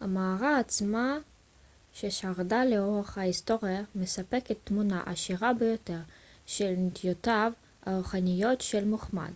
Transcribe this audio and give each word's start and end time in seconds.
המערה 0.00 0.58
עצמה 0.58 1.18
ששרדה 1.94 2.64
לאורך 2.64 3.18
ההיסטוריה 3.18 3.82
מספקת 3.94 4.56
תמונה 4.64 5.02
עשירה 5.06 5.52
ביותר 5.54 6.00
של 6.46 6.70
נטיותיו 6.76 7.52
הרוחניות 7.82 8.60
של 8.60 8.84
מוחמד 8.84 9.32